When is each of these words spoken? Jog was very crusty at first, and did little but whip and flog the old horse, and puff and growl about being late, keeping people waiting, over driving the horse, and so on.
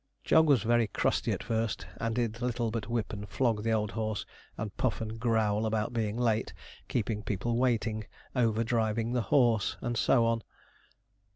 Jog 0.23 0.47
was 0.47 0.63
very 0.63 0.87
crusty 0.87 1.31
at 1.31 1.43
first, 1.43 1.85
and 1.97 2.15
did 2.15 2.41
little 2.41 2.71
but 2.71 2.89
whip 2.89 3.13
and 3.13 3.29
flog 3.29 3.61
the 3.61 3.71
old 3.71 3.91
horse, 3.91 4.25
and 4.57 4.75
puff 4.75 4.99
and 4.99 5.19
growl 5.19 5.63
about 5.63 5.93
being 5.93 6.17
late, 6.17 6.55
keeping 6.87 7.21
people 7.21 7.55
waiting, 7.55 8.07
over 8.35 8.63
driving 8.63 9.13
the 9.13 9.21
horse, 9.29 9.77
and 9.79 9.95
so 9.95 10.25
on. 10.25 10.41